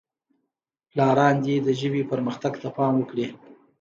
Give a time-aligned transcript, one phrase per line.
[0.89, 3.27] پلاران دې د ژبې پرمختګ ته پام وکړي.